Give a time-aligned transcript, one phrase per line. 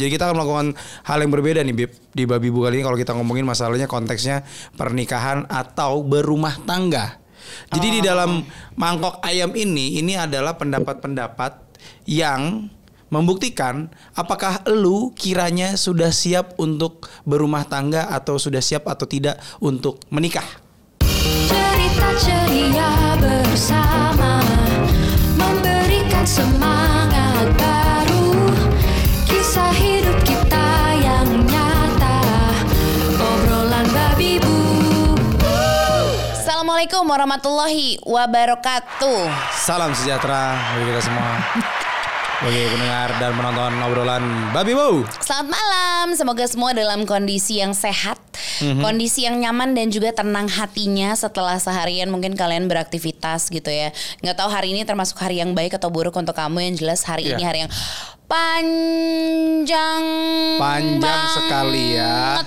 [0.00, 0.66] Jadi kita akan melakukan
[1.04, 4.48] hal yang berbeda nih Bib di babi bu kali ini kalau kita ngomongin masalahnya konteksnya
[4.72, 7.20] pernikahan atau berumah tangga.
[7.68, 8.40] Jadi di dalam
[8.80, 11.76] mangkok ayam ini ini adalah pendapat-pendapat
[12.08, 12.72] yang
[13.10, 20.00] membuktikan apakah lu kiranya sudah siap untuk berumah tangga atau sudah siap atau tidak untuk
[20.08, 20.46] menikah.
[21.50, 24.40] Cerita ceria bersama
[25.34, 26.99] Memberikan semangat
[36.80, 39.20] Assalamualaikum warahmatullahi wabarakatuh
[39.52, 41.36] Salam sejahtera bagi kita semua.
[42.40, 44.24] Bagi pendengar dan penonton obrolan
[44.56, 45.04] Babi Bu.
[45.20, 48.16] Selamat malam, semoga semua dalam kondisi yang sehat,
[48.80, 53.92] kondisi yang nyaman dan juga tenang hatinya setelah seharian mungkin kalian beraktivitas gitu ya.
[54.24, 57.28] Nggak tahu hari ini termasuk hari yang baik atau buruk untuk kamu yang jelas hari
[57.28, 57.36] Iya.
[57.36, 57.72] ini hari yang
[58.24, 60.04] panjang
[60.56, 62.40] Panjang sekali ya.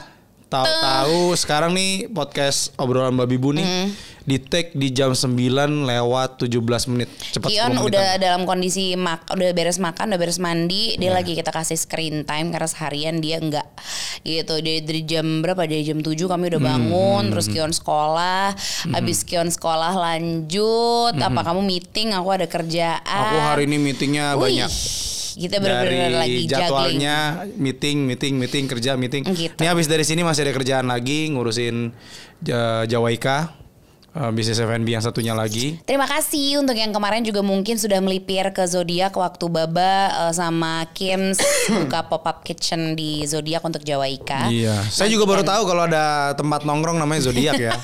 [0.53, 3.89] Tahu-tahu sekarang nih podcast obrolan Babi Bu nih
[4.23, 5.35] di take di jam 9
[5.83, 6.53] lewat 17
[6.87, 7.09] menit.
[7.33, 7.83] Cepat Kion 10 menitan.
[7.83, 11.17] udah dalam kondisi mak udah beres makan, udah beres mandi, dia Iya.
[11.17, 13.65] lagi kita kasih screen time karena seharian dia enggak
[14.21, 14.55] gitu.
[14.55, 15.65] Dari, dari jam berapa?
[15.65, 18.53] Dari jam 7 kami udah Hmm, bangun, terus Kion sekolah,
[18.89, 23.01] habis Kion sekolah lanjut, apa kamu meeting, aku ada kerjaan.
[23.01, 23.25] Hmm.
[23.27, 24.71] Aku hari ini meetingnya Wih, banyak.
[25.33, 26.49] Kita dari benar-benar lagi juggling.
[26.49, 27.17] jadwalnya
[27.55, 29.23] meeting, meeting, meeting, kerja, meeting.
[29.25, 29.57] Gitu.
[29.57, 31.89] Ini habis dari sini masih ada kerjaan lagi ngurusin
[32.39, 33.55] Ja- Jawaika,
[34.11, 35.79] eh, bisnis F&B yang satunya lagi.
[35.81, 40.85] Terima kasih untuk yang kemarin juga mungkin sudah melipir ke Zodiak waktu Baba eh, sama
[40.91, 41.33] Kim
[41.73, 44.47] buka pop up kitchen di Zodiak untuk Jawa Ika.
[44.47, 44.85] Iya.
[44.85, 47.73] Saya juga baru tahu kalau ada tempat nongkrong namanya Zodiak ya.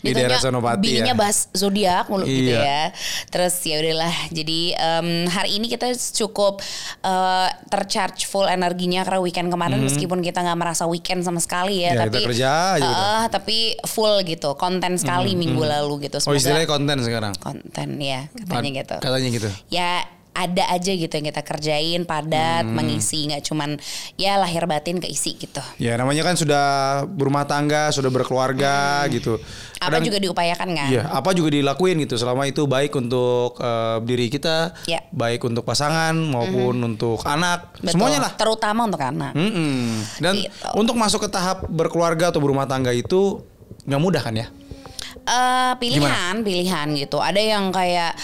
[0.00, 1.16] di Ditanya daerah Senopati bininya ya.
[1.16, 2.60] bahas zodiak mulu gitu Iya.
[2.60, 2.82] ya.
[3.28, 4.14] Terus ya udahlah.
[4.30, 6.62] Jadi em, hari ini kita cukup
[7.00, 11.92] eh, tercharge full energinya karena weekend kemarin meskipun kita nggak merasa weekend sama sekali ya.
[11.92, 12.94] Ya, tapi kita kerja aja udah.
[12.94, 16.22] eh, tapi full gitu, konten sekali minggu lalu gitu.
[16.22, 17.32] Oh istilahnya konten sekarang.
[17.36, 18.96] konten ya katanya gitu.
[18.98, 19.48] Katanya gitu.
[19.68, 20.06] Ya
[20.38, 22.70] ada aja gitu yang kita kerjain padat Hmm.
[22.72, 23.74] mengisi nggak cuman
[24.14, 25.58] ya lahir batin keisi gitu.
[25.76, 26.66] Ya namanya kan sudah
[27.04, 29.34] berumah tangga, sudah berkeluarga gitu.
[29.34, 29.76] Hmm.
[29.80, 30.88] Apa Kadang- juga diupayakan kan?
[30.88, 35.02] Iya, apa juga dilakuin gitu selama itu baik untuk eh, diri kita, Ya.
[35.10, 37.90] baik untuk pasangan maupun untuk anak, Betul.
[37.92, 38.32] semuanya lah.
[38.32, 39.34] Terutama untuk anak.
[39.34, 39.98] Mm-mm.
[40.18, 40.66] Dan Gitu.
[40.72, 43.42] untuk masuk ke tahap berkeluarga atau berumah tangga itu
[43.84, 44.46] nggak mudah kan ya?
[45.28, 47.20] Eh, pilihan, pilihan gitu.
[47.20, 48.16] Ada yang kayak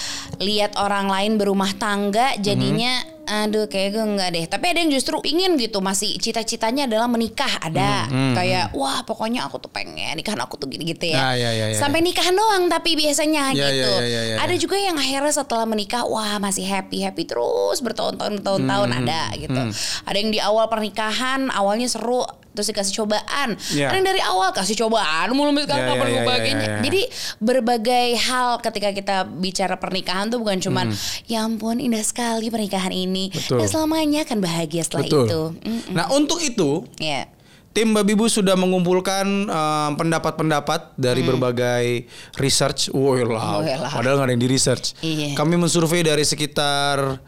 [0.44, 3.48] lihat orang lain berumah tangga, jadinya, Hmm.
[3.48, 4.44] aduh kayak gue enggak deh.
[4.44, 7.48] Tapi ada yang justru ingin gitu, masih cita-citanya adalah menikah.
[7.58, 11.18] Ada Hmm, kayak, wah pokoknya aku tuh pengen nikahan aku tuh gini-gitu ya.
[11.22, 11.80] Ah, iya, iya, iya.
[11.80, 13.92] Sampai nikahan doang, tapi biasanya Iya, gitu.
[13.96, 14.60] iya, iya, iya, ada iya.
[14.60, 19.60] juga yang akhirnya setelah menikah, wah masih happy happy terus bertahun-tahun bertahun-tahun Hmm, ada gitu.
[20.04, 22.28] Ada yang di awal pernikahan awalnya seru.
[22.54, 23.58] Terus dikasih cobaan.
[23.58, 26.54] Ada yang dari awal kasih cobaan mulu sekarang Iya, nggak iya, perlu iya, bagiannya.
[26.62, 26.82] iya, iya.
[26.82, 27.00] Jadi
[27.38, 30.86] berbagai hal ketika kita bicara pernikahan tuh bukan cuman
[31.26, 33.28] ya ampun indah sekali pernikahan ini.
[33.28, 33.58] Betul.
[33.58, 35.26] Dan selamanya akan bahagia setelah Betul.
[35.26, 35.42] itu.
[35.60, 37.26] Mm, Nah untuk itu Ya.
[37.70, 42.88] tim Babi Bu sudah mengumpulkan eh, pendapat-pendapat dari berbagai research.
[42.88, 43.66] Woi lah.
[43.90, 44.94] padahal nggak ada yang di research.
[45.00, 45.34] Iya.
[45.34, 47.18] Kami mensurvei dari sekitar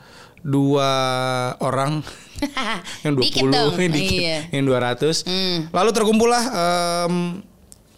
[0.41, 0.91] dua
[1.59, 2.01] orang
[3.05, 3.73] yang 20 Dikit dong.
[3.75, 4.39] yang dikit, Iya.
[4.51, 5.25] yang 200
[5.71, 6.43] lalu terkumpullah
[7.07, 7.15] em,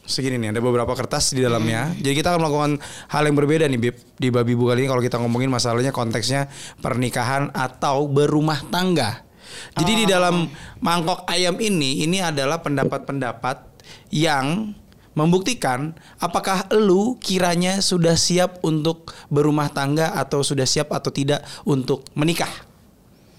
[0.04, 1.98] segini nih ada beberapa kertas di dalamnya Hmm.
[1.98, 2.72] jadi kita akan melakukan
[3.08, 6.48] hal yang berbeda nih Bib di babi bu kali ini kalau kita ngomongin masalahnya konteksnya
[6.78, 9.26] pernikahan atau berumah tangga
[9.74, 10.46] jadi di dalam
[10.78, 13.68] mangkok ayam ini ini adalah pendapat-pendapat
[14.08, 14.72] yang
[15.18, 22.06] membuktikan apakah lu kiranya sudah siap untuk berumah tangga atau sudah siap atau tidak untuk
[22.14, 22.50] menikah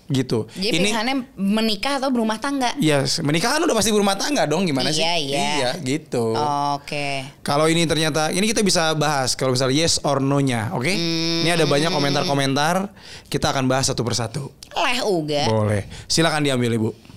[0.10, 2.74] gitu Jadi ini pilihannya menikah atau berumah tangga.
[2.82, 5.06] Ya, menikah kan udah pasti berumah tangga dong, gimana sih?
[5.06, 5.38] Iya, iya.
[5.38, 6.34] Iya, gitu.
[6.74, 7.30] Oke.
[7.46, 10.90] Kalau ini ternyata ini kita bisa bahas kalau misalnya yes or no-nya, oke?
[10.90, 12.90] Ini ada banyak komentar-komentar,
[13.30, 14.50] kita akan bahas satu persatu.
[14.74, 15.46] Leh uga.
[15.46, 15.86] Boleh.
[16.10, 17.09] Silakan diambil, Ibu.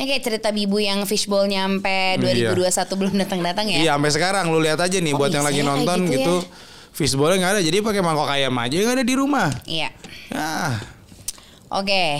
[0.00, 2.56] Ini kayak cerita bibu yang fishbowl nyampe 2021
[2.96, 3.84] belum datang-datang ya.
[3.84, 6.36] Iya, sampai sekarang lu lihat aja nih Oh, buat yang lagi nonton gitu gitu.
[6.40, 6.88] ya?
[6.96, 9.52] Fishbowl nggak ada, jadi pakai mangkok ayam aja yang ada di rumah.
[9.68, 9.92] Iya.
[10.32, 10.80] Ah,
[11.68, 12.16] Oke.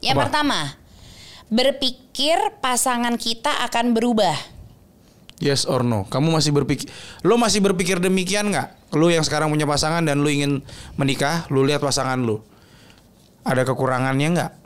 [0.00, 0.22] Yang Apa?
[0.32, 0.60] pertama,
[1.52, 4.34] berpikir pasangan kita akan berubah.
[5.44, 6.08] yes or no.
[6.08, 6.88] Kamu masih berpikir,
[7.20, 8.96] lu masih berpikir demikian nggak?
[8.96, 10.64] Lu yang sekarang punya pasangan dan lu ingin
[10.96, 12.40] menikah, lu lihat pasangan lu.
[13.44, 14.61] Ada kekurangannya nggak?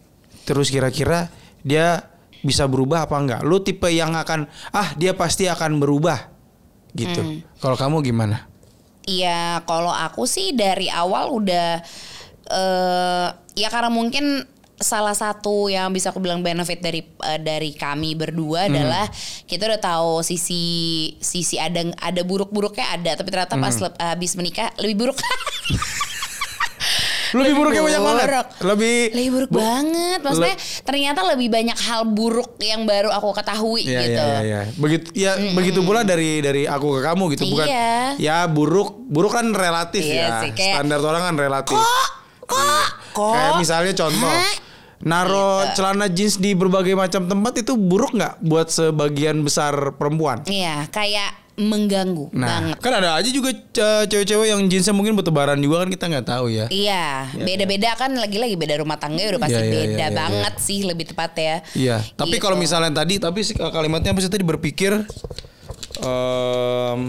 [0.46, 1.28] Terus kira-kira
[1.66, 2.06] dia
[2.40, 3.40] bisa berubah apa enggak?
[3.43, 6.31] Lu tipe yang akan ah dia pasti akan berubah
[6.94, 7.20] gitu.
[7.20, 7.43] Hmm.
[7.58, 8.46] Kalau kamu gimana?
[9.06, 11.82] Iya, kalau aku sih dari awal udah
[12.46, 13.28] eh
[13.58, 14.46] ya karena mungkin
[14.76, 19.08] salah satu yang bisa aku bilang benefit dari eh, dari kami berdua adalah
[19.49, 20.62] kita udah tahu sisi
[21.16, 25.16] sisi ada ada buruk-buruknya ada tapi ternyata pas lep- habis menikah lebih buruk
[27.38, 28.25] Lebih buruknya banyak banget.
[28.25, 28.47] buruk.
[28.62, 33.83] Lebih lebih buruk bu- banget maksudnya ternyata lebih banyak hal buruk yang baru aku ketahui
[33.83, 34.61] Iya, gitu iya, iya, iya.
[34.75, 37.94] Begitu ya begitu pula dari dari aku ke kamu gitu bukan Iya.
[38.17, 40.29] ya buruk buruk kan relatif Iya ya.
[40.41, 41.77] sih, kayak, Standar orang kan relatif.
[41.77, 42.09] kok
[42.47, 44.55] kok kok Kayak misalnya contoh Hah?
[44.99, 45.73] Naro Gitu.
[45.77, 50.41] celana jeans di berbagai macam tempat itu buruk nggak buat sebagian besar perempuan?
[50.43, 52.76] Iya, kayak mengganggu Nah, banget.
[52.79, 56.47] kan ada aja juga ce- cewek-cewek yang jeansnya mungkin bertebaran juga kan kita nggak tahu
[56.49, 56.69] ya.
[56.69, 60.08] Iya, beda-beda kan lagi-lagi beda rumah tangga ya udah pasti Iya, iya, beda iya, iya,
[60.12, 61.56] banget sih lebih tepat ya.
[61.73, 62.44] Iya, tapi Gitu.
[62.44, 65.00] kalau misalnya tadi, tapi sih kalimatnya apa sih tadi berpikir
[65.99, 67.00] em,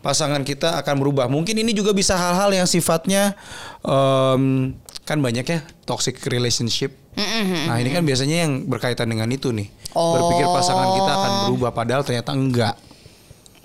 [0.00, 1.28] pasangan kita akan berubah.
[1.28, 3.36] Mungkin ini juga bisa hal-hal yang sifatnya
[3.82, 4.72] em,
[5.02, 6.96] kan banyak ya toxic relationship.
[7.12, 9.68] Nah ini kan biasanya yang berkaitan dengan itu nih.
[9.92, 12.74] Berpikir pasangan kita akan berubah, padahal ternyata enggak.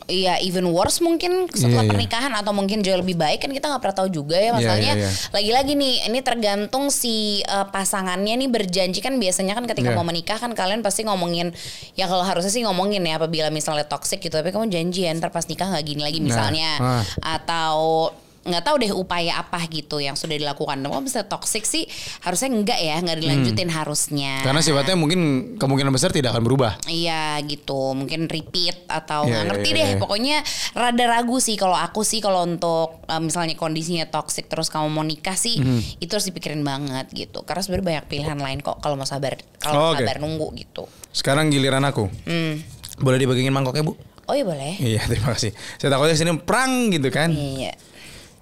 [0.08, 1.92] Iya, even worse mungkin setelah Iya, iya.
[1.92, 4.94] pernikahan atau mungkin jauh lebih baik kan kita nggak pernah tahu juga ya masalahnya.
[4.96, 5.12] iya, iya.
[5.36, 9.98] Lagi-lagi nih, ini tergantung si uh, pasangannya nih berjanji kan biasanya kan ketika Iya.
[10.00, 11.52] mau menikah kan kalian pasti ngomongin
[11.94, 15.28] ya kalau harusnya sih ngomongin ya apabila misalnya toxic gitu tapi kamu janji ya ntar
[15.28, 17.04] pas nikah nggak gini lagi misalnya ah.
[17.22, 18.10] atau
[18.48, 20.80] nggak tahu deh upaya apa gitu yang sudah dilakukan.
[20.80, 21.84] Kalau misalnya toxic sih
[22.22, 24.42] harusnya enggak ya, nggak dilanjutin harusnya.
[24.42, 25.20] Karena sifatnya mungkin
[25.56, 26.80] kemungkinan besar tidak akan berubah.
[26.86, 29.88] Iya gitu, mungkin repeat atau Iya, nggak iya, ngerti iya, deh.
[29.90, 30.00] iya.
[30.00, 30.38] Pokoknya
[30.74, 35.04] rada ragu sih kalau aku sih kalau untuk uh, misalnya kondisinya toxic terus kamu mau
[35.04, 36.00] nikah sih Mhm.
[36.00, 37.44] itu harus dipikirin banget gitu.
[37.44, 40.00] Karena sebenarnya banyak pilihan lain kok kalau mau sabar kalau Oh, oke.
[40.00, 40.88] sabar nunggu gitu.
[41.12, 42.08] Sekarang giliran aku.
[42.24, 42.64] Hmm.
[42.98, 43.94] Boleh dibagiin mangkoknya bu?
[44.24, 44.76] Oh iya boleh.
[44.78, 45.52] Iya terima kasih.
[45.76, 47.30] Saya takutnya sini perang gitu kan.
[47.30, 47.74] Iya.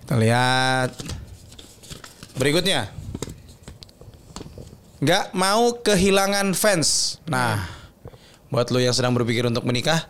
[0.06, 0.94] Kita lihat
[2.38, 2.94] berikutnya.
[5.02, 7.18] Nggak mau kehilangan fans.
[7.26, 7.66] Nah,
[8.48, 10.06] buat lo yang sedang berpikir untuk menikah,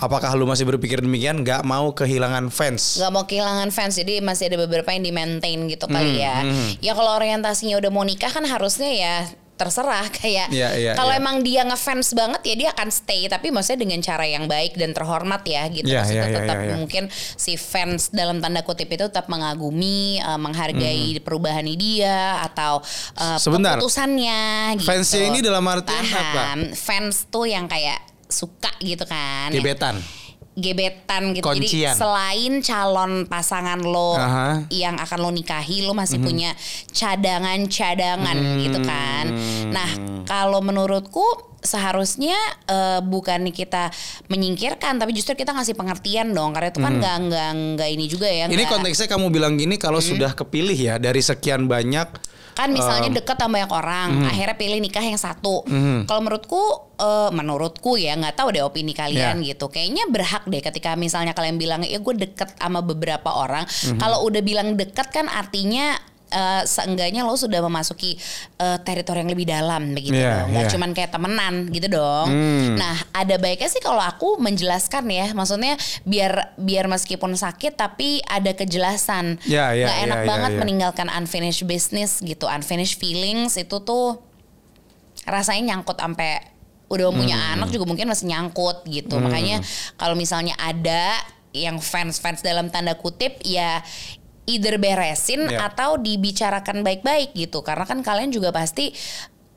[0.00, 1.44] apakah lo masih berpikir demikian?
[1.44, 2.96] Nggak mau kehilangan fans.
[2.96, 6.36] Gak mau kehilangan fans jadi masih ada beberapa yang di maintain gitu kali Hmm, ya.
[6.80, 9.16] Ya kalau orientasinya udah mau nikah kan harusnya ya
[9.54, 11.20] terserah kayak Iya, iya, kalau iya.
[11.22, 14.90] emang dia ngefans banget ya dia akan stay tapi maksudnya dengan cara yang baik dan
[14.90, 16.74] terhormat ya gitu Iya, maksudnya iya, iya, tetap iya, iya.
[16.74, 17.04] mungkin
[17.34, 20.82] si fans dalam tanda kutip itu tetap mengagumi eh, menghargai
[21.14, 21.22] Hmm.
[21.22, 22.82] perubahan dia atau
[23.38, 23.76] Sebentar.
[23.76, 24.42] keputusannya
[24.78, 24.86] gitu.
[24.86, 26.54] Fansnya ini dalam artian apa?
[26.54, 26.60] Paham.
[26.72, 29.50] Fans tuh yang kayak suka gitu kan.
[29.50, 29.98] Gebetan.
[30.54, 31.42] Gebetan gitu.
[31.42, 31.92] Kuncian.
[31.92, 34.70] Jadi selain calon pasangan lo Aha.
[34.70, 36.24] yang akan lo nikahi, lo masih Mhm.
[36.24, 36.50] punya
[36.90, 38.58] cadangan-cadangan Hmm.
[38.60, 39.24] gitu kan.
[39.68, 39.90] Nah,
[40.24, 41.24] kalau menurutku
[41.58, 42.36] seharusnya
[42.66, 43.88] eh, bukan kita
[44.26, 48.28] menyingkirkan tapi justru kita ngasih pengertian dong karena itu kan nggak nggak nggak ini juga
[48.28, 48.52] ya Mhm.
[48.52, 52.04] Ini nggak- konteksnya kamu bilang gini kalau sudah kepilih ya dari sekian banyak
[52.54, 54.26] kan misalnya deket sama banyak orang Mhm.
[54.26, 55.66] akhirnya pilih nikah yang satu
[56.04, 56.62] kalau menurutku
[56.94, 59.46] eh, menurutku ya nggak tahu deh opini kalian Ya.
[59.50, 63.98] gitu kayaknya berhak deh ketika misalnya kalian bilang ya gue deket sama beberapa orang Mhm.
[63.98, 65.98] kalau udah bilang deket kan artinya
[66.34, 68.18] eh, seenggaknya lo sudah memasuki
[68.58, 70.72] eh, teritori yang lebih dalam begitu Iya, dong nggak iya.
[70.74, 72.74] cuman kayak temenan gitu dong Hmm.
[72.74, 78.50] nah ada baiknya sih kalau aku menjelaskan ya maksudnya biar biar meskipun sakit tapi ada
[78.50, 80.58] kejelasan Ya, ya, nggak enak ya, ya, banget ya.
[80.58, 84.18] meninggalkan unfinished business gitu unfinished feelings itu tuh
[85.24, 86.42] rasanya nyangkut sampai
[86.84, 87.54] udah punya Hmm.
[87.58, 89.62] anak juga mungkin masih nyangkut gitu makanya
[89.94, 91.16] kalau misalnya ada
[91.50, 93.80] yang fans-fans dalam tanda kutip ya
[94.44, 95.68] either beresin Ya.
[95.68, 98.92] atau dibicarakan baik-baik gitu karena kan kalian juga pasti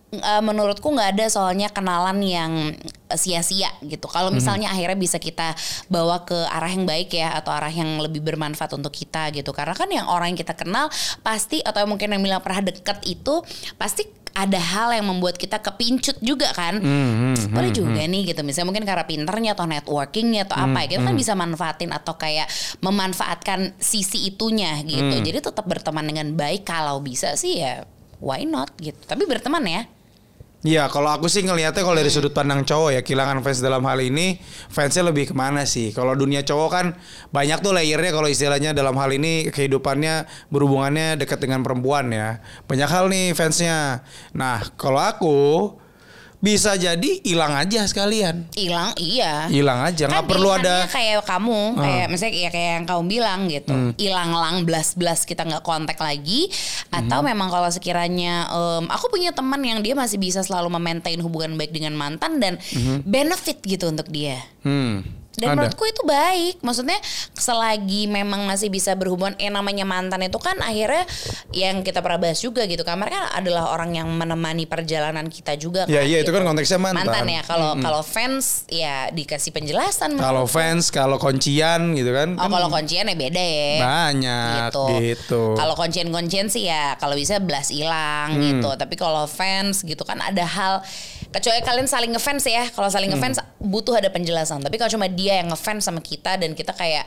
[0.08, 2.72] eh, menurutku nggak ada soalnya kenalan yang
[3.12, 4.08] sia-sia gitu.
[4.08, 4.40] Kalau Mhm.
[4.40, 5.52] misalnya akhirnya bisa kita
[5.92, 9.52] bawa ke arah yang baik ya atau arah yang lebih bermanfaat untuk kita gitu.
[9.52, 10.88] Karena kan yang orang yang kita kenal
[11.20, 13.44] pasti atau mungkin yang bilang pernah deket itu
[13.76, 16.78] pasti ada hal yang membuat kita kepincut juga kan.
[16.78, 18.46] Hmm, Boleh juga nih gitu.
[18.46, 20.94] Misalnya mungkin karena pinternya atau networkingnya atau apa ya.
[20.94, 22.46] Kita kan bisa manfaatin atau kayak
[22.86, 25.26] memanfaatkan sisi itunya gitu.
[25.26, 27.82] Jadi tetap berteman dengan baik kalau bisa sih ya
[28.22, 29.02] why not gitu.
[29.10, 29.82] Tapi berteman ya.
[30.68, 34.04] Iya, kalau aku sih ngelihatnya kalau dari sudut pandang cowok ya kehilangan fans dalam hal
[34.04, 34.36] ini
[34.68, 35.96] fansnya lebih ke mana sih?
[35.96, 36.86] Kalau dunia cowok kan
[37.32, 42.44] banyak tuh layernya kalau istilahnya dalam hal ini kehidupannya berhubungannya dekat dengan perempuan ya.
[42.68, 44.04] Banyak hal nih fansnya.
[44.36, 45.38] Nah, kalau aku
[46.38, 48.46] bisa jadi hilang aja sekalian.
[48.54, 49.50] Hilang iya.
[49.50, 50.86] Hilang aja, nggak Kan perlu ada.
[50.86, 53.74] kayak kamu, kayak misalnya ya kayak yang kamu bilang gitu.
[53.74, 53.92] Hmm.
[53.98, 56.46] Hilang lang blas-blas kita nggak kontak lagi
[56.98, 57.30] atau Hmm.
[57.30, 61.70] memang kalau sekiranya em, aku punya teman yang dia masih bisa selalu memaintain hubungan baik
[61.70, 62.58] dengan mantan dan
[63.04, 64.42] benefit gitu untuk dia.
[64.66, 65.06] Hmm.
[65.38, 65.70] Dan Ada.
[65.70, 66.66] menurutku itu baik.
[66.66, 66.98] Maksudnya
[67.38, 71.06] selagi memang masih bisa berhubungan eh namanya mantan itu kan akhirnya
[71.54, 72.82] yang kita pernah bahas juga gitu.
[72.82, 76.34] Kamar kan adalah orang yang menemani perjalanan kita juga Ya, iya, itu gitu.
[76.34, 77.06] kan konteksnya mantan.
[77.06, 77.42] Mantan ya.
[77.46, 80.18] Kalau kalau fans ya dikasih penjelasan.
[80.18, 82.34] Kalau fans, kalau kuncian gitu kan.
[82.34, 83.74] Oh kalau kuncian ya beda ya.
[83.78, 84.86] Banyak gitu.
[85.06, 85.42] gitu.
[85.54, 88.42] Kalau kuncian-kuncian sih ya kalau bisa belas hilang Hmm.
[88.58, 88.70] gitu.
[88.74, 90.82] Tapi kalau fans gitu kan ada hal
[91.38, 92.66] kecuali kalian saling ngefans ya.
[92.68, 93.22] Kalau saling Hmm.
[93.22, 94.60] ngefans butuh ada penjelasan.
[94.60, 97.06] Tapi kalau cuma dia yang ngefans sama kita dan kita kayak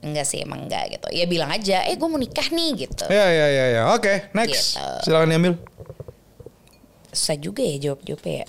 [0.00, 1.06] enggak sih emang enggak gitu.
[1.10, 3.04] Ya bilang aja, "Eh gue mau nikah nih" gitu.
[3.06, 3.82] Ya ya ya ya.
[3.92, 4.78] Oke, next.
[4.78, 4.86] Gitu.
[5.04, 5.52] Silakan diambil.
[7.10, 8.46] Susah juga ya jawab-jawabnya ya.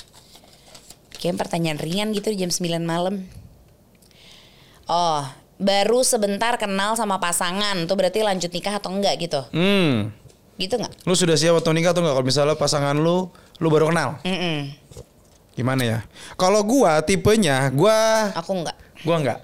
[1.20, 3.28] Kayak pertanyaan ringan gitu jam 9 malam.
[4.86, 5.24] Oh,
[5.56, 9.40] baru sebentar kenal sama pasangan tuh berarti lanjut nikah atau enggak gitu?
[9.52, 10.12] Hmm.
[10.54, 11.08] Gitu nggak?
[11.08, 12.14] Lu sudah siap atau nikah atau enggak?
[12.14, 14.20] Kalau misalnya pasangan lu, lu baru kenal.
[14.22, 14.70] Mm-mm.
[15.54, 16.00] Gimana ya?
[16.34, 18.78] Kalau gua tipenya, gua Aku enggak.
[19.06, 19.40] gua enggak.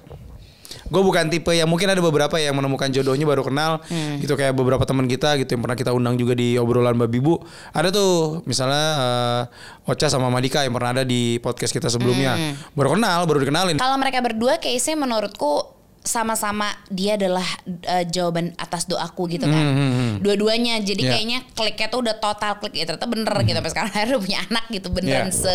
[0.89, 3.77] Gue bukan tipe yang mungkin ada beberapa yang menemukan jodohnya baru kenal
[4.21, 7.37] gitu kayak beberapa teman kita gitu yang pernah kita undang juga di obrolan babi bu
[7.77, 12.97] ada tuh misalnya eh, Ocha sama Madika yang pernah ada di podcast kita sebelumnya baru
[12.97, 17.43] kenal baru dikenalin Kalau mereka berdua case-nya menurutku sama-sama dia adalah
[17.85, 19.65] uh, jawaban atas doaku gitu kan.
[20.17, 21.11] Dua-duanya jadi Hmm, Iya.
[21.11, 24.39] kayaknya kliknya tuh udah total klik ya ternyata bener gitu sampai sekarang akhirnya udah punya
[24.43, 25.35] anak gitu beneran Iya.
[25.35, 25.53] se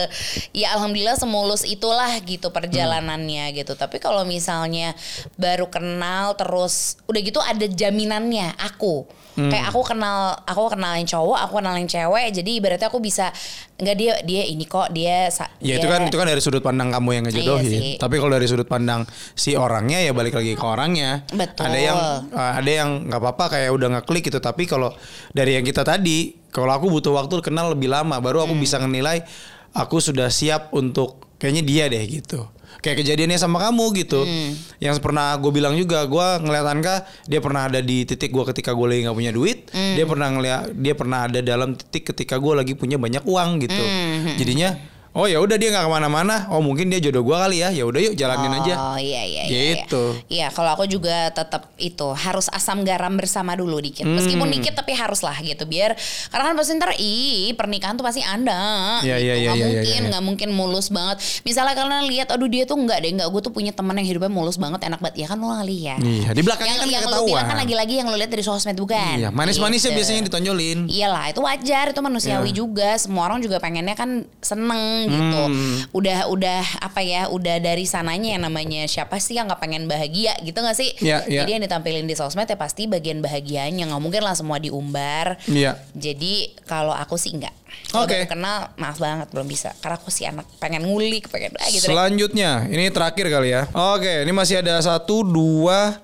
[0.52, 3.56] ya alhamdulillah semulus itulah gitu perjalanannya Hmm.
[3.56, 3.72] gitu.
[3.72, 4.92] Tapi kalau misalnya
[5.34, 9.08] baru kenal terus udah gitu ada jaminannya aku.
[9.34, 9.50] Hmm.
[9.50, 12.30] Kayak aku kenal aku kenal yang cowok, aku kenal yang cewek.
[12.30, 13.34] Jadi ibaratnya aku bisa
[13.74, 15.26] enggak dia dia ini kok dia
[15.58, 17.42] Ya itu dia- kan itu kan dari sudut pandang kamu yang Iya sih.
[17.42, 17.82] ngejodohin.
[17.98, 19.02] Tapi kalau dari sudut pandang
[19.34, 21.26] si orangnya ya balik lagi ke orangnya.
[21.28, 21.66] Betul.
[21.66, 21.98] Ada yang
[22.30, 24.38] uh, ada yang nggak apa-apa kayak udah ngeklik gitu.
[24.38, 24.94] Tapi kalau
[25.30, 28.62] dari yang kita tadi, kalau aku butuh waktu kenal lebih lama, baru aku Hmm.
[28.62, 29.26] bisa menilai
[29.74, 32.46] aku sudah siap untuk kayaknya dia deh gitu.
[32.80, 34.24] Kayak kejadiannya sama kamu gitu.
[34.24, 34.56] Hmm.
[34.80, 36.96] Yang pernah gue bilang juga, gue ngeliat Anka,
[37.28, 39.58] dia pernah ada di titik gue ketika gue lagi nggak punya duit.
[39.70, 39.94] Hmm.
[39.98, 43.82] Dia pernah ngeliat, dia pernah ada dalam titik ketika gue lagi punya banyak uang gitu.
[43.84, 44.34] Hmm.
[44.40, 46.50] Jadinya oh ya udah dia nggak ke mana-mana.
[46.50, 47.70] Oh mungkin dia jodoh gue kali ya.
[47.70, 48.74] Ya udah yuk jalanin aja.
[48.76, 49.60] Oh iya iya iya.
[49.80, 50.04] Gitu.
[50.26, 54.02] Iya, kalau aku juga tetap itu harus asam garam bersama dulu dikit.
[54.02, 54.54] Meskipun Hmm.
[54.54, 55.94] dikit tapi harus lah gitu biar
[56.28, 58.98] karena kan pasti ntar ih pernikahan tuh pasti ada.
[59.00, 59.24] Iya, gitu.
[59.24, 60.10] iya, iya, Nggak iya, mungkin iya.
[60.10, 61.16] nggak mungkin mulus banget.
[61.42, 64.28] Misalnya kalian lihat aduh dia tuh enggak deh enggak gue tuh punya teman yang hidupnya
[64.28, 65.98] mulus banget enak banget ya kan lo nggak lihat.
[66.00, 67.44] Iya, di belakangnya Yang, kan yang nggak lo bilang ketahuan.
[67.46, 69.14] kan lagi-lagi yang lo lihat dari sosmed bukan?
[69.16, 69.98] Iya, manis-manisnya Gitu.
[70.00, 70.78] biasanya ditonjolin.
[70.90, 72.56] Iyalah itu wajar itu manusiawi Iya.
[72.56, 74.10] juga semua orang juga pengennya kan
[74.42, 75.76] seneng gitu Hmm.
[75.92, 80.32] udah udah apa ya udah dari sananya yang namanya siapa sih yang nggak pengen bahagia
[80.40, 81.42] gitu nggak sih Iya, iya.
[81.42, 85.76] jadi yang ditampilin di sosmed ya pasti bagian bahagianya nggak mungkin lah semua diumbar Iya.
[85.92, 87.52] jadi kalau aku sih enggak
[87.90, 88.14] Oke.
[88.14, 91.84] baru kenal maaf banget belum bisa karena aku sih anak pengen ngulik pengen ah, gitu
[91.84, 91.90] deh.
[91.90, 93.66] Selanjutnya, ini terakhir kali ya.
[93.74, 95.98] Oke, ini masih ada satu, dua,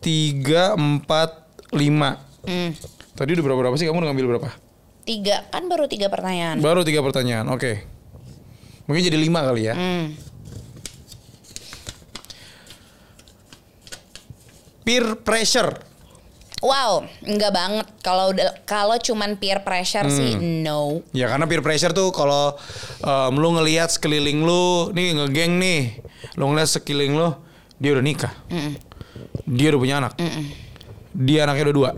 [0.00, 2.16] tiga, empat, lima.
[2.48, 2.72] Hmm.
[3.12, 3.84] Tadi udah berapa berapa sih?
[3.84, 4.48] Kamu udah ngambil berapa?
[5.06, 7.46] Tiga kan baru tiga pertanyaan Baru tiga pertanyaan.
[7.48, 7.86] Oke.
[8.84, 9.74] Mungkin jadi lima kali ya.
[9.74, 10.18] Hmm.
[14.86, 15.82] Peer pressure.
[16.62, 17.86] Wow, enggak banget.
[18.00, 18.32] Kalau
[18.64, 20.62] kalau cuman peer pressure sih Hmm.
[20.64, 21.02] no.
[21.12, 22.54] Ya karena peer pressure tuh kalau
[23.02, 26.00] em, lu ngelihat sekeliling lu, nih ngegeng nih,
[26.38, 27.28] lu ngeliat sekeliling lu,
[27.76, 28.32] dia udah nikah,
[29.44, 30.12] dia udah punya anak,
[31.12, 31.90] dia anaknya udah dua,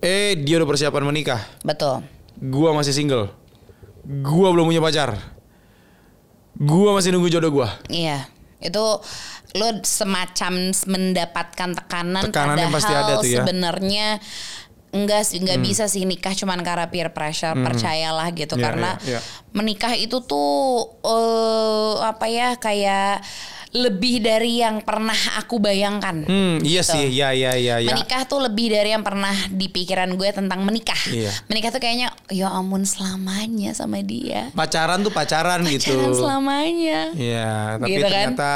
[0.00, 2.00] eh dia udah persiapan menikah, Betul.
[2.44, 3.32] Gua masih single,
[4.20, 5.16] gua belum punya pacar,
[6.56, 7.68] gua masih nunggu jodoh gua.
[7.88, 8.28] Iya.
[8.60, 9.00] Itu
[9.54, 13.38] lo semacam mendapatkan tekanan Tekanan yang padahal pasti ada tuh ya.
[13.46, 14.06] sebenarnya
[14.90, 19.18] enggak sih enggak bisa sih nikah cuman karena peer pressure percayalah gitu Iya, karena iya,
[19.18, 19.20] iya.
[19.54, 23.22] menikah itu tuh eh apa ya kayak
[23.74, 26.22] lebih dari yang pernah aku bayangkan.
[26.22, 26.94] Hmm, iya Gitu.
[26.94, 27.90] sih, ya ya ya ya.
[27.90, 30.98] Menikah tuh lebih dari yang pernah di pikiran gue tentang menikah.
[31.04, 31.34] Iya.
[31.46, 34.54] Menikah tuh kayaknya ya ampun selamanya sama dia.
[34.54, 35.90] Pacaran tuh pacaran, gitu.
[35.90, 37.00] Pacaran selamanya.
[37.12, 38.12] Iya, tapi Gitu kan?
[38.30, 38.54] ternyata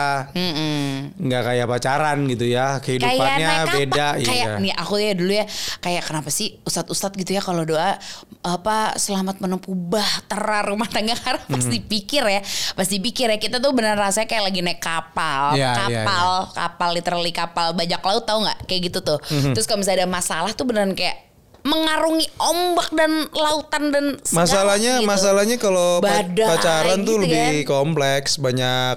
[1.18, 3.74] nggak kayak pacaran gitu ya, kehidupannya kapal.
[3.74, 4.06] beda.
[4.18, 4.62] Kayak iya.
[4.62, 5.44] nih aku ya dulu ya
[5.78, 7.98] kayak kenapa sih ustadz-ustadz gitu ya kalau doa
[8.40, 11.74] apa selamat menempuh bahtera rumah tangga karena pas Hmm.
[11.74, 12.40] dipikir ya
[12.72, 14.78] pas dipikir ya kita tuh benar rasanya kayak lagi naik
[15.08, 19.52] kapal Iya, iya, kapal kapal literally kapal bajak laut tahu nggak kayak gitu tuh Hmm.
[19.52, 21.26] terus kalau misalnya ada masalah tuh beneran kayak
[21.60, 25.06] mengarungi ombak dan lautan dan segala Masalahnya gitu.
[25.06, 27.68] masalahnya kalau pa- Badai pacaran tuh gitu lebih kan.
[27.74, 28.96] kompleks, banyak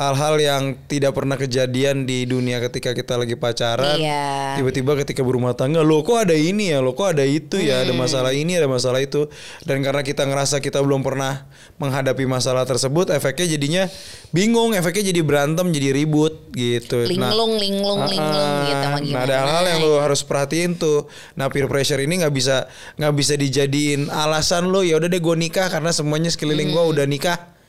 [0.00, 4.00] hal-hal yang tidak pernah kejadian di dunia ketika kita lagi pacaran.
[4.00, 4.56] Iya.
[4.56, 7.92] Tiba-tiba ketika berumah tangga, lo kok ada ini ya, lo kok ada itu ya, ada
[7.92, 9.28] masalah ini, ada masalah itu.
[9.68, 11.44] Dan karena kita ngerasa kita belum pernah
[11.76, 13.84] menghadapi masalah tersebut, efeknya jadinya
[14.32, 17.04] bingung, efeknya jadi berantem, jadi ribut gitu.
[17.04, 21.12] linglung linglung linglung Ah, gitu mau Nah ada hal-hal yang lo harus perhatiin tuh.
[21.36, 22.64] Nah peer pressure ini nggak bisa
[22.96, 27.04] nggak bisa dijadiin alasan lo ya udah deh gue nikah karena semuanya sekeliling gue udah
[27.04, 27.59] nikah.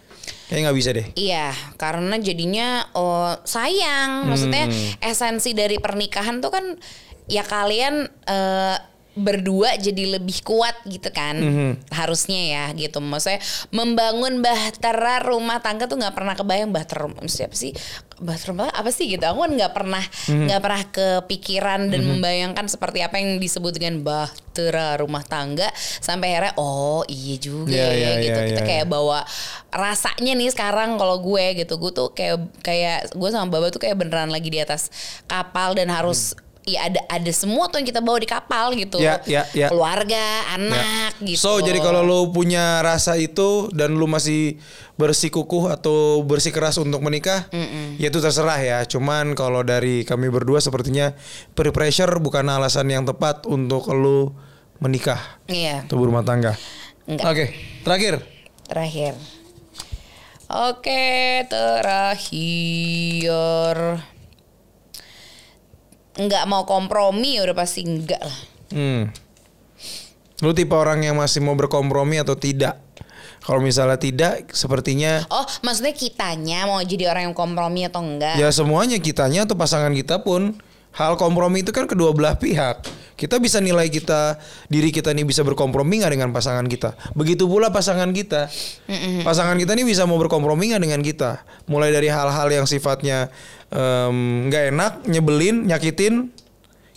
[0.51, 1.07] Kayaknya nggak bisa deh.
[1.15, 1.47] Iya,
[1.79, 4.27] karena jadinya oh, sayang.
[4.27, 4.99] Maksudnya Hmm.
[4.99, 6.75] esensi dari pernikahan tuh kan
[7.25, 8.77] ya kalian eh,
[9.11, 11.35] berdua jadi lebih kuat gitu kan.
[11.35, 11.73] Hmm.
[11.89, 12.99] Harusnya ya gitu.
[12.99, 13.39] Maksudnya
[13.69, 17.75] membangun bahtera rumah tangga tuh nggak pernah kebayang bahtera rumah siapa sih?
[18.19, 19.23] Bahtera rumah apa sih gitu.
[19.23, 20.47] Aku kan nggak pernah Hmm.
[20.47, 26.55] nggak pernah kepikiran dan membayangkan seperti apa yang disebut dengan bahtera rumah tangga sampai akhirnya
[26.55, 28.39] oh iya juga Iya, ya iya, gitu.
[28.39, 28.67] iya, Kita iya.
[28.67, 29.19] kayak bawa
[29.71, 33.97] rasanya nih sekarang kalau gue gitu gue tuh kayak kayak gue sama Baba tuh kayak
[33.97, 34.91] beneran lagi di atas
[35.25, 39.17] kapal dan harus ya ada ada semua tuh yang kita bawa di kapal gitu Ya,
[39.25, 39.73] ya, ya.
[39.73, 40.21] keluarga
[40.53, 41.33] anak Ya.
[41.33, 44.61] gitu So jadi kalau lo punya rasa itu dan lo masih
[44.93, 47.49] bersikukuh atau bersikeras untuk menikah,
[47.97, 48.77] ya itu terserah ya.
[48.85, 51.17] Cuman kalau dari kami berdua sepertinya
[51.57, 54.37] peer pressure bukan alasan yang tepat untuk lo
[54.77, 55.17] menikah
[55.49, 56.53] iya atau berumah tangga.
[57.25, 58.21] Oke, terakhir.
[58.69, 59.17] terakhir
[60.51, 61.03] oke
[61.47, 62.97] terakhir
[66.11, 69.11] nggak mau kompromi udah pasti enggak lah Hmm.
[70.41, 72.79] Lu tipe orang yang masih mau berkompromi atau tidak?
[73.41, 78.53] Kalau misalnya tidak, sepertinya oh maksudnya kitanya mau jadi orang yang kompromi atau enggak ya
[78.53, 80.55] semuanya kitanya atau pasangan kita pun
[80.93, 82.85] hal kompromi itu kan kedua belah pihak.
[83.21, 86.97] Kita bisa nilai kita diri kita nih bisa berkompromi nggak dengan pasangan kita.
[87.13, 88.49] Begitu pula pasangan kita.
[89.21, 91.45] Pasangan kita nih bisa mau berkompromi nggak dengan kita.
[91.69, 93.29] Mulai dari hal-hal yang sifatnya
[94.49, 96.33] nggak enak, nyebelin, nyakitin,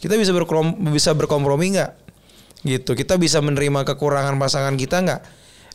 [0.00, 1.92] kita bisa berkom bisa berkompromi nggak?
[2.64, 2.96] Gitu.
[2.96, 5.20] Kita bisa menerima kekurangan pasangan kita nggak?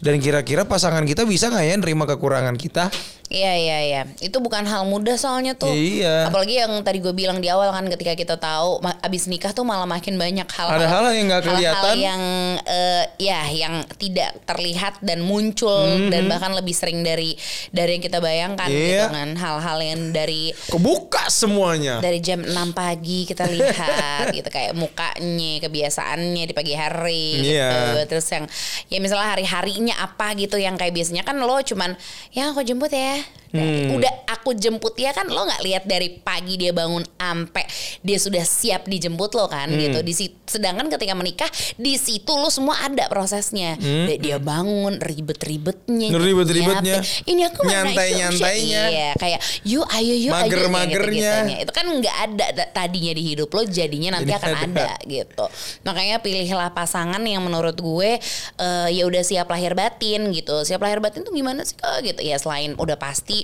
[0.01, 2.89] Dan kira-kira pasangan kita bisa nggak ya nerima kekurangan kita?
[3.29, 4.01] Iya iya iya.
[4.17, 5.69] Itu bukan hal mudah soalnya tuh.
[5.69, 6.25] Iya.
[6.27, 9.85] Apalagi yang tadi gue bilang di awal kan ketika kita tahu abis nikah tuh malah
[9.85, 11.93] makin banyak hal Ada hal yang nggak kelihatan.
[11.95, 12.21] yang
[12.65, 17.37] eh, ya yang tidak terlihat dan muncul dan bahkan lebih sering dari
[17.69, 18.65] dari yang kita bayangkan.
[18.65, 18.81] Iya.
[18.81, 19.29] gitu kan.
[19.37, 22.01] Hal-hal yang dari Kebuka semuanya.
[22.01, 27.69] dari jam 6 pagi kita lihat gitu kayak mukanya, kebiasaannya di pagi hari Iya.
[27.69, 28.17] gitu.
[28.17, 28.45] Terus yang
[28.89, 31.93] ya misalnya hari-harinya apa gitu yang kayak biasanya kan lo cuman
[32.33, 33.18] ya aku jemput ya.
[33.19, 33.25] ね。
[33.49, 33.93] Hmm.
[33.93, 37.65] Udah aku jemput ya kan lo nggak lihat dari pagi dia bangun ampe
[37.99, 39.79] dia sudah siap dijemput lo kan Hmm.
[39.79, 39.99] gitu.
[39.99, 43.73] Di si- sedangkan ketika menikah di situ lo semua ada prosesnya.
[43.75, 46.07] Dia- Dia bangun ribet-ribetnya.
[46.07, 46.19] Hmm.
[46.19, 46.97] Ribet-ribetnya.
[47.23, 48.81] Ini aku mana Nyantai-nyantainya.
[48.85, 50.85] Iya, kayak yuk ayo yuk Mager-magernya.
[50.85, 51.57] kayak gitu-gitunya.
[51.59, 54.85] Itu kan nggak ada da- tadinya di hidup lo, jadinya nanti Jadi akan ada.
[54.85, 54.87] ada.
[55.03, 55.45] gitu.
[55.83, 58.21] Makanya pilihlah pasangan yang menurut gue
[58.55, 60.61] eh, ya udah siap lahir batin gitu.
[60.61, 62.21] Siap lahir batin tuh gimana sih kak gitu?
[62.21, 63.38] Ya selain udah pasti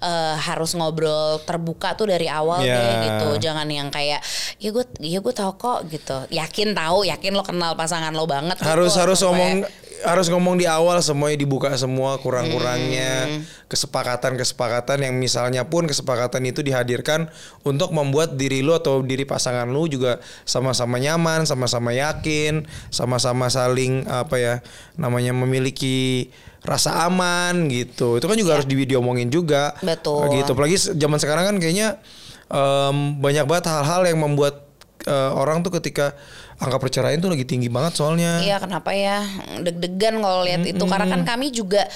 [0.00, 2.76] eh, harus ngobrol terbuka tuh dari awal Ya.
[2.76, 3.28] deh gitu.
[3.48, 4.20] Jangan yang kayak
[4.56, 6.28] ya gue ya gue tahu kok gitu.
[6.28, 8.56] Yakin tahu, yakin lo kenal pasangan lo banget.
[8.56, 9.54] gitu, harus harus sampai- ngomong
[10.00, 13.40] harus ngomong di awal semuanya dibuka semua kurang-kurangnya Hmm.
[13.68, 17.28] kesepakatan-kesepakatan yang misalnya pun kesepakatan itu dihadirkan
[17.62, 24.08] untuk membuat diri lu atau diri pasangan lu juga sama-sama nyaman, sama-sama yakin, sama-sama saling
[24.08, 24.54] apa ya
[24.96, 26.32] namanya memiliki
[26.64, 28.20] rasa aman gitu.
[28.20, 29.72] Itu kan juga harus di video omongin juga.
[29.80, 30.28] Betul.
[30.36, 30.50] Gitu.
[30.52, 31.96] Apalagi zaman sekarang kan kayaknya
[32.52, 34.68] em, banyak banget hal-hal yang membuat
[35.08, 36.12] eh, orang tuh ketika
[36.60, 38.44] angka perceraian tuh lagi tinggi banget soalnya.
[38.44, 39.24] Iya kenapa ya
[39.64, 41.88] deg-degan kalau lihat itu karena kan kami juga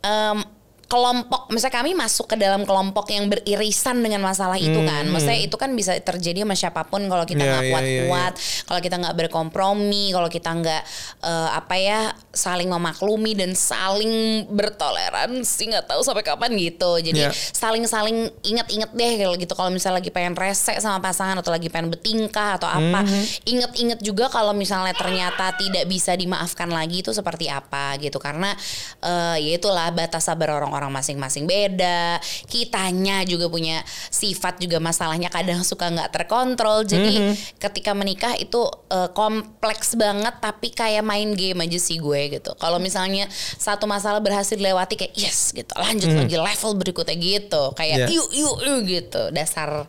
[0.00, 0.40] em,
[0.84, 5.56] kelompok, misalnya kami masuk ke dalam kelompok yang beririsan dengan masalah itu kan, maksudnya itu
[5.56, 8.32] kan bisa terjadi sama siapa pun kalau kita Iya, nggak iya, kuat-kuat,
[8.68, 10.82] kalau kita nggak berkompromi, kalau kita nggak
[11.24, 17.30] eh, apa ya saling memaklumi dan saling bertoleransi nggak tahu sampai kapan gitu, jadi Iya.
[17.32, 19.54] saling-saling inget-inget deh kalau gitu.
[19.54, 23.06] Kalau misalnya lagi pengen rese sama pasangan atau lagi pengen bertingkah atau apa
[23.48, 28.20] inget-inget juga kalau misalnya ternyata tidak bisa dimaafkan lagi itu seperti apa gitu.
[28.20, 28.52] Karena
[29.00, 32.18] eh, ya itulah batas sabar orang-orang masing-masing beda
[32.50, 33.78] kitanya juga punya
[34.10, 36.82] sifat juga masalahnya kadang suka nggak terkontrol.
[36.82, 38.58] Jadi ketika menikah itu
[38.90, 42.58] eh, kompleks banget tapi kayak main game aja sih gue gitu.
[42.58, 45.70] Kalau misalnya satu masalah berhasil dilewati kayak yes gitu.
[45.78, 47.70] Lanjut lagi level berikutnya gitu.
[47.72, 48.06] Kayak Iya.
[48.10, 49.22] yuk yuk yuk gitu.
[49.30, 49.86] Dasar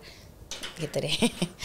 [0.78, 1.15] gitu deh.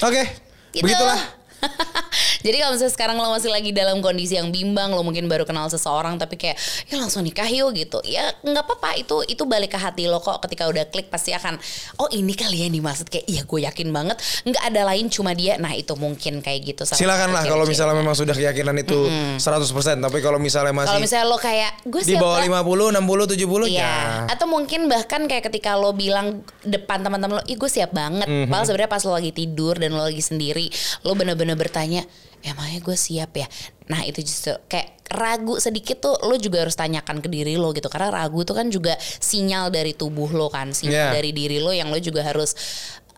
[0.01, 0.23] Oke,
[0.75, 0.87] Gitu.
[0.87, 1.21] begitulah.
[2.41, 5.69] Jadi kalau misalnya sekarang lo masih lagi dalam kondisi yang bimbang, lo mungkin baru kenal
[5.69, 6.57] seseorang tapi kayak
[6.89, 8.01] ya langsung nikah yuk gitu.
[8.05, 11.61] Ya nggak apa-apa itu itu balik ke hati lo kok ketika udah klik pasti akan
[12.01, 14.17] oh ini kali ya dimaksud kayak iya gue yakin banget
[14.49, 15.61] nggak ada lain cuma dia.
[15.61, 16.83] Nah itu mungkin kayak gitu.
[16.89, 21.03] salah Silakan lah kalau misalnya memang sudah keyakinan itu 100%, tapi kalau misalnya masih kalau
[21.03, 23.81] misalnya lo kayak gue di bawah Mbak." 50, 60, 70 Iya.
[23.85, 23.95] ya.
[24.33, 28.27] Atau mungkin bahkan kayak ketika lo bilang depan teman-teman lo, ih gue siap banget.
[28.27, 28.49] Mhm.
[28.49, 30.67] Padahal sebenarnya pas lo lagi tidur dan lo lagi sendiri,
[31.05, 32.03] lo bener-bener bertanya,
[32.43, 33.47] emangnya gue siap ya?
[33.89, 37.91] Nah itu justru kayak ragu sedikit tuh lo juga harus tanyakan ke diri lo gitu.
[37.91, 40.71] Karena ragu tuh kan juga sinyal dari tubuh lo kan.
[40.71, 41.15] Sinyal Iya.
[41.15, 42.55] dari diri lo yang lo juga harus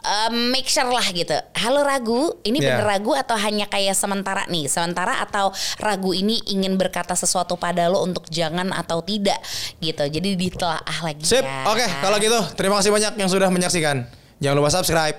[0.02, 1.36] um, make sure lah gitu.
[1.60, 2.80] Halo ragu, ini Iya.
[2.80, 4.66] bener ragu atau hanya kayak sementara nih?
[4.66, 9.38] Sementara atau ragu ini ingin berkata sesuatu pada lo untuk jangan atau tidak
[9.78, 10.02] gitu.
[10.08, 11.22] Jadi ditelaah lagi.
[11.22, 11.44] Sip.
[11.44, 11.68] ya.
[11.70, 14.08] Oke, kalau gitu terima kasih banyak yang sudah menyaksikan.
[14.42, 15.16] Jangan lupa subscribe.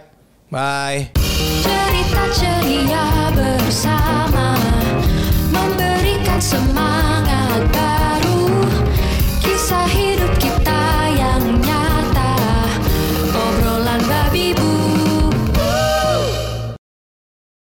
[0.52, 1.13] Bye.
[1.63, 4.58] Cerita ceria bersama
[5.50, 7.12] Memberikan semangat